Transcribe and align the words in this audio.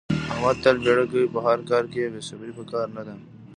احمد 0.31 0.55
تل 0.63 0.75
بیړه 0.83 1.05
کوي. 1.11 1.27
په 1.33 1.39
هر 1.47 1.59
کار 1.69 1.83
کې 1.91 2.11
بې 2.13 2.21
صبرې 2.29 2.53
په 2.57 2.63
کار 2.71 2.87
نه 2.97 3.01
ده. 3.07 3.15